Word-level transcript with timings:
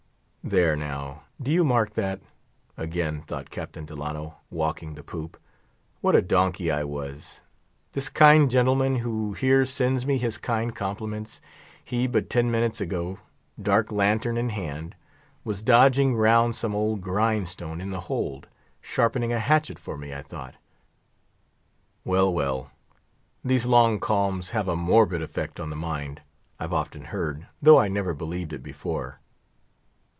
There 0.43 0.75
now, 0.75 1.25
do 1.39 1.51
you 1.51 1.63
mark 1.63 1.93
that? 1.93 2.19
again 2.75 3.21
thought 3.21 3.51
Captain 3.51 3.85
Delano, 3.85 4.37
walking 4.49 4.95
the 4.95 5.03
poop. 5.03 5.37
What 6.01 6.15
a 6.15 6.21
donkey 6.21 6.71
I 6.71 6.83
was. 6.83 7.41
This 7.93 8.09
kind 8.09 8.49
gentleman 8.49 8.97
who 8.97 9.33
here 9.33 9.65
sends 9.67 10.03
me 10.03 10.17
his 10.17 10.39
kind 10.39 10.75
compliments, 10.75 11.41
he, 11.85 12.07
but 12.07 12.27
ten 12.27 12.49
minutes 12.49 12.81
ago, 12.81 13.19
dark 13.61 13.91
lantern 13.91 14.35
in 14.35 14.49
had, 14.49 14.95
was 15.43 15.61
dodging 15.61 16.15
round 16.15 16.55
some 16.55 16.73
old 16.73 17.01
grind 17.01 17.47
stone 17.47 17.79
in 17.79 17.91
the 17.91 18.01
hold, 18.09 18.47
sharpening 18.81 19.31
a 19.31 19.37
hatchet 19.39 19.77
for 19.77 19.95
me, 19.95 20.11
I 20.11 20.23
thought. 20.23 20.55
Well, 22.03 22.33
well; 22.33 22.71
these 23.45 23.67
long 23.67 23.99
calms 23.99 24.49
have 24.49 24.67
a 24.67 24.75
morbid 24.75 25.21
effect 25.21 25.59
on 25.59 25.69
the 25.69 25.75
mind, 25.75 26.19
I've 26.59 26.73
often 26.73 27.05
heard, 27.05 27.45
though 27.61 27.77
I 27.77 27.87
never 27.87 28.15
believed 28.15 28.51
it 28.51 28.63
before. 28.63 29.19